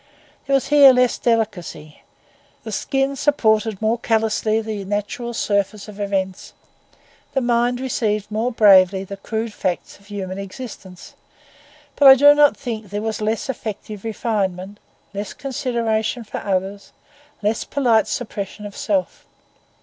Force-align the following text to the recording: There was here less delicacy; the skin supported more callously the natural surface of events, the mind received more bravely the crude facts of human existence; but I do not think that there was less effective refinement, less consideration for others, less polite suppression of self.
There 0.47 0.55
was 0.55 0.69
here 0.69 0.91
less 0.93 1.19
delicacy; 1.19 2.01
the 2.63 2.71
skin 2.71 3.15
supported 3.15 3.79
more 3.83 3.99
callously 3.99 4.59
the 4.59 4.83
natural 4.83 5.31
surface 5.31 5.87
of 5.87 5.99
events, 5.99 6.53
the 7.33 7.39
mind 7.41 7.79
received 7.79 8.31
more 8.31 8.51
bravely 8.51 9.03
the 9.03 9.17
crude 9.17 9.53
facts 9.53 9.99
of 9.99 10.07
human 10.07 10.39
existence; 10.39 11.13
but 11.95 12.07
I 12.07 12.15
do 12.15 12.33
not 12.33 12.57
think 12.57 12.85
that 12.85 12.89
there 12.89 13.01
was 13.03 13.21
less 13.21 13.47
effective 13.47 14.03
refinement, 14.03 14.79
less 15.13 15.33
consideration 15.33 16.23
for 16.23 16.39
others, 16.39 16.93
less 17.43 17.63
polite 17.63 18.07
suppression 18.07 18.65
of 18.65 18.75
self. 18.75 19.27